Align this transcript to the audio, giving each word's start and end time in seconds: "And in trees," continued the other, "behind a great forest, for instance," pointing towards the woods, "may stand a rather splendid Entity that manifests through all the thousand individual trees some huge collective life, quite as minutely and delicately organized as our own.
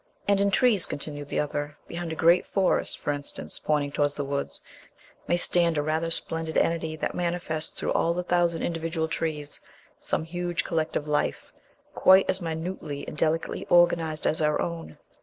"And 0.27 0.41
in 0.41 0.49
trees," 0.49 0.87
continued 0.87 1.29
the 1.29 1.39
other, 1.39 1.77
"behind 1.87 2.11
a 2.11 2.15
great 2.15 2.43
forest, 2.43 2.97
for 2.97 3.11
instance," 3.13 3.59
pointing 3.59 3.91
towards 3.91 4.15
the 4.15 4.23
woods, 4.25 4.59
"may 5.27 5.37
stand 5.37 5.77
a 5.77 5.83
rather 5.83 6.09
splendid 6.09 6.57
Entity 6.57 6.95
that 6.95 7.13
manifests 7.13 7.69
through 7.69 7.93
all 7.93 8.15
the 8.15 8.23
thousand 8.23 8.63
individual 8.63 9.07
trees 9.07 9.59
some 9.99 10.23
huge 10.23 10.63
collective 10.63 11.07
life, 11.07 11.53
quite 11.93 12.27
as 12.27 12.41
minutely 12.41 13.07
and 13.07 13.15
delicately 13.15 13.67
organized 13.69 14.25
as 14.25 14.41
our 14.41 14.59
own. 14.59 14.97